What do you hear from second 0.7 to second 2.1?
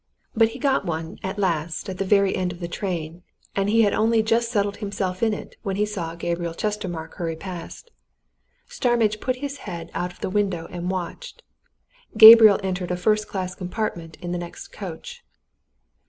one, at last, at the